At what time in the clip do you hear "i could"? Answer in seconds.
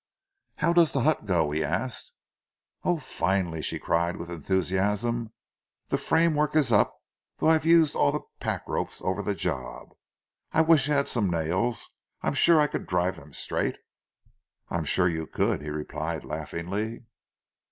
12.59-12.87